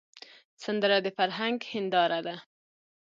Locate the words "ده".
2.25-2.35